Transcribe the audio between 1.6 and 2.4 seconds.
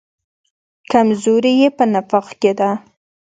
یې په نفاق